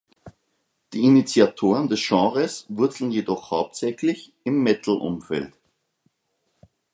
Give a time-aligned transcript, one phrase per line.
[0.93, 5.53] Die Initiatoren des Genres wurzeln jedoch hauptsächlich im Metal-Umfeld.